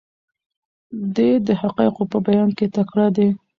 [1.15, 3.29] دی د حقایقو په بیان کې تکړه دی.